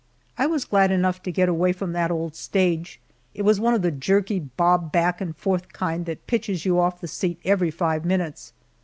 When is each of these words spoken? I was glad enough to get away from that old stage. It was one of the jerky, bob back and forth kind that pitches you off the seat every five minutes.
I 0.35 0.47
was 0.47 0.65
glad 0.65 0.89
enough 0.89 1.21
to 1.21 1.31
get 1.31 1.47
away 1.47 1.73
from 1.73 1.93
that 1.93 2.09
old 2.09 2.33
stage. 2.35 2.99
It 3.35 3.43
was 3.43 3.59
one 3.59 3.75
of 3.75 3.83
the 3.83 3.91
jerky, 3.91 4.39
bob 4.39 4.91
back 4.91 5.21
and 5.21 5.37
forth 5.37 5.71
kind 5.73 6.07
that 6.07 6.25
pitches 6.25 6.65
you 6.65 6.79
off 6.79 7.01
the 7.01 7.07
seat 7.07 7.39
every 7.45 7.69
five 7.69 8.03
minutes. 8.03 8.51